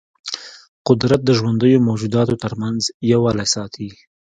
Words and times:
قدرت 0.87 1.21
د 1.25 1.29
ژوندیو 1.39 1.85
موجوداتو 1.87 2.35
ترمنځ 2.43 2.81
یووالی 3.11 3.47
ساتي. 3.55 3.89